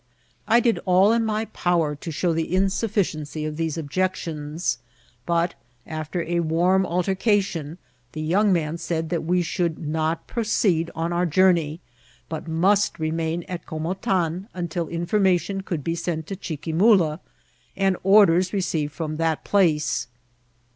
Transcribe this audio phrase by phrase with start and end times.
[0.47, 4.79] I did all in my power to show the insufficiency of these objections;
[5.27, 5.53] but,
[5.85, 7.77] after a warm altercation,
[8.13, 11.81] the young man said that we should not proceed on our jour ney,
[12.29, 17.19] but must remain at Comotan until information eould be sent to Chiquimula,
[17.77, 19.17] and orders received from ARREST.
[19.21, 20.07] 81 that place.